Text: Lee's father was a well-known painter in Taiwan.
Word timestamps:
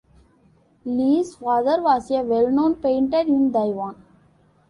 Lee's 0.83 1.35
father 1.35 1.79
was 1.79 2.09
a 2.09 2.23
well-known 2.23 2.77
painter 2.77 3.19
in 3.19 3.53
Taiwan. 3.53 4.03